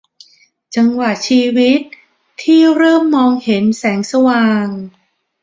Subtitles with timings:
[0.75, 1.79] จังหวะชีวิต
[2.43, 4.67] ที่เริ่มมองเห็นแสงสว่าง